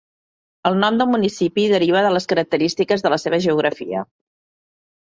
El 0.69 0.79
nom 0.83 0.97
del 1.01 1.09
municipi 1.17 1.67
deriva 1.75 2.03
de 2.07 2.13
les 2.17 2.29
característiques 2.33 3.07
de 3.07 3.15
la 3.17 3.23
seva 3.29 3.45
geografia. 3.49 4.07